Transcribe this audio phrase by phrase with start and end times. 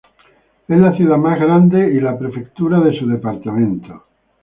[0.67, 4.03] Es la ciudad más grande y la prefectura de su departamento.